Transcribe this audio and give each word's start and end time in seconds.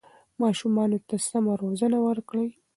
ماشومانو 0.41 0.97
ته 1.07 1.15
سمه 1.27 1.53
روزنه 1.63 1.97
ورکړئ. 2.07 2.47